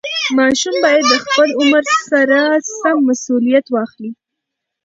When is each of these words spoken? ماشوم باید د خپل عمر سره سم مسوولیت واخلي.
ماشوم 0.37 0.75
باید 0.83 1.03
د 1.11 1.13
خپل 1.23 1.49
عمر 1.61 1.83
سره 2.09 2.39
سم 2.79 2.97
مسوولیت 3.07 3.65
واخلي. 3.71 4.11